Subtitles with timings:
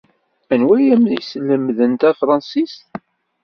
[0.53, 2.85] Anwa ay am-yeslemden tafṛensist?